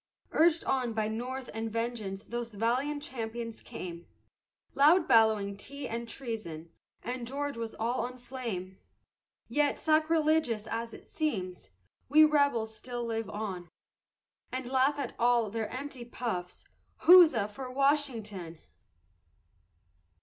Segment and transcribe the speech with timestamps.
[0.31, 4.07] Urged on by North and vengeance those valiant champions came,
[4.73, 6.71] Loud bellowing Tea and Treason,
[7.03, 8.79] and George was all on flame,
[9.47, 11.69] Yet sacrilegious as it seems,
[12.09, 13.69] we rebels still live on,
[14.51, 16.63] And laugh at all their empty puffs,
[17.03, 18.57] huzza for Washington!